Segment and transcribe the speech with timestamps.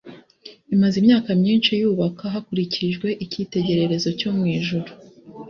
[0.73, 4.89] imaze imyaka myinshi yubaka hakurikijwe icyitegererezo cyo mu ijuru